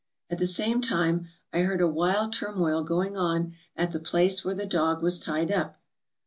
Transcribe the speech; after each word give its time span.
At 0.31 0.39
the 0.39 0.47
same 0.47 0.81
time 0.81 1.27
I 1.53 1.61
heard 1.61 1.79
a 1.79 1.87
wild 1.87 2.33
turmoil 2.33 2.81
going 2.83 3.15
on 3.15 3.53
at 3.77 3.91
the 3.91 3.99
place 3.99 4.43
where 4.43 4.55
the 4.55 4.65
dog 4.65 5.03
was 5.03 5.19
tied 5.19 5.51
up. 5.51 5.79